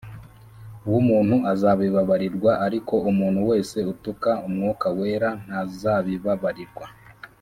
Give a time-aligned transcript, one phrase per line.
[0.91, 6.85] W umuntu azabibabarirwa ariko umuntu wese utuka umwuka wera ntazabibabarirwa